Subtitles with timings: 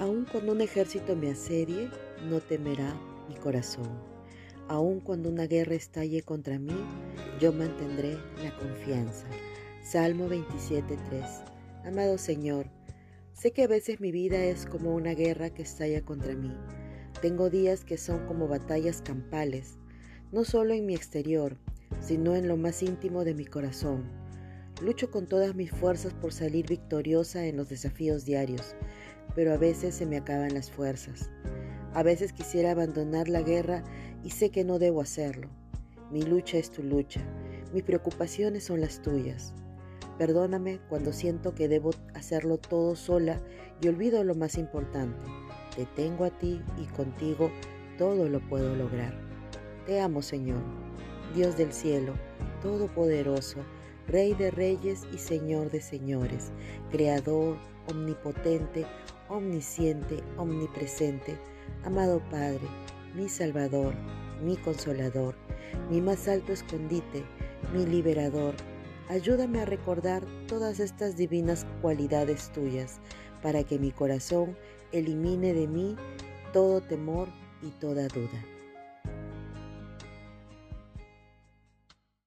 [0.00, 1.88] Aun cuando un ejército me asedie,
[2.28, 2.92] no temerá
[3.28, 3.88] mi corazón.
[4.66, 6.74] Aun cuando una guerra estalle contra mí,
[7.40, 9.24] yo mantendré la confianza.
[9.84, 11.44] Salmo 27.3
[11.84, 12.66] Amado Señor,
[13.34, 16.52] sé que a veces mi vida es como una guerra que estalla contra mí.
[17.22, 19.78] Tengo días que son como batallas campales,
[20.32, 21.56] no solo en mi exterior,
[22.00, 24.02] sino en lo más íntimo de mi corazón.
[24.82, 28.74] Lucho con todas mis fuerzas por salir victoriosa en los desafíos diarios,
[29.34, 31.30] pero a veces se me acaban las fuerzas.
[31.92, 33.84] A veces quisiera abandonar la guerra
[34.22, 35.48] y sé que no debo hacerlo.
[36.10, 37.20] Mi lucha es tu lucha,
[37.72, 39.54] mis preocupaciones son las tuyas.
[40.18, 43.40] Perdóname cuando siento que debo hacerlo todo sola
[43.80, 45.18] y olvido lo más importante.
[45.74, 47.50] Te tengo a ti y contigo
[47.98, 49.12] todo lo puedo lograr.
[49.86, 50.62] Te amo, Señor,
[51.34, 52.14] Dios del cielo,
[52.62, 53.58] Todopoderoso,
[54.06, 56.52] Rey de reyes y Señor de señores,
[56.90, 58.86] Creador, Omnipotente,
[59.28, 61.38] omnisciente, omnipresente,
[61.84, 62.66] amado Padre,
[63.14, 63.94] mi Salvador,
[64.42, 65.34] mi Consolador,
[65.90, 67.24] mi más alto escondite,
[67.72, 68.54] mi liberador.
[69.08, 73.00] Ayúdame a recordar todas estas divinas cualidades tuyas
[73.42, 74.56] para que mi corazón
[74.92, 75.96] elimine de mí
[76.52, 77.28] todo temor
[77.62, 78.53] y toda duda.